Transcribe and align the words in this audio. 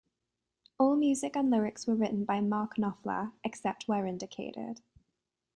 All 0.79 0.95
music 0.95 1.35
and 1.35 1.51
lyrics 1.51 1.85
were 1.85 1.93
written 1.93 2.25
by 2.25 2.41
Mark 2.41 2.73
Knopfler, 2.75 3.33
except 3.43 3.87
where 3.87 4.07
indicated. 4.07 4.81